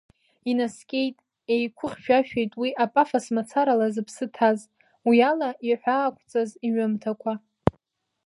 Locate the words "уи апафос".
2.61-3.25